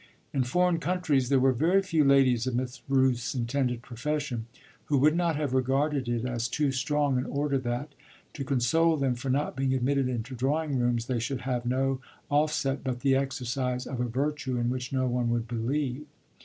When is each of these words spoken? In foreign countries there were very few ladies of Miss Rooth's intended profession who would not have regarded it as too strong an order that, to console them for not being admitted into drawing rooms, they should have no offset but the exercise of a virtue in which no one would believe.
In 0.33 0.41
foreign 0.45 0.79
countries 0.79 1.29
there 1.29 1.39
were 1.39 1.51
very 1.53 1.83
few 1.83 2.03
ladies 2.03 2.47
of 2.47 2.55
Miss 2.55 2.81
Rooth's 2.89 3.35
intended 3.35 3.83
profession 3.83 4.47
who 4.85 4.97
would 4.97 5.15
not 5.15 5.35
have 5.35 5.53
regarded 5.53 6.09
it 6.09 6.25
as 6.25 6.47
too 6.47 6.71
strong 6.71 7.19
an 7.19 7.25
order 7.25 7.59
that, 7.59 7.93
to 8.33 8.43
console 8.43 8.97
them 8.97 9.13
for 9.13 9.29
not 9.29 9.55
being 9.55 9.75
admitted 9.75 10.09
into 10.09 10.33
drawing 10.33 10.79
rooms, 10.79 11.05
they 11.05 11.19
should 11.19 11.41
have 11.41 11.67
no 11.67 12.01
offset 12.31 12.83
but 12.83 13.01
the 13.01 13.15
exercise 13.15 13.85
of 13.85 14.01
a 14.01 14.05
virtue 14.05 14.57
in 14.57 14.71
which 14.71 14.91
no 14.91 15.05
one 15.05 15.29
would 15.29 15.47
believe. 15.47 16.07